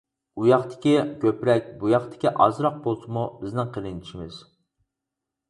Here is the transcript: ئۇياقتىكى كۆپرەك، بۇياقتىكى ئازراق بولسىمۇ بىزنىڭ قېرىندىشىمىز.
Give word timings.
ئۇياقتىكى 0.43 0.93
كۆپرەك، 1.23 1.67
بۇياقتىكى 1.83 2.31
ئازراق 2.47 2.81
بولسىمۇ 2.87 3.27
بىزنىڭ 3.45 3.71
قېرىندىشىمىز. 3.79 4.43